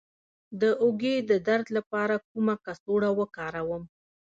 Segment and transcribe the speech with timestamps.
[0.61, 3.83] د اوږې د درد لپاره کومه کڅوړه وکاروم؟